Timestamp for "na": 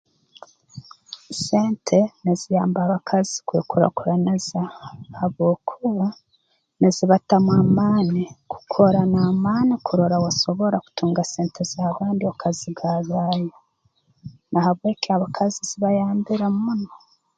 14.51-14.59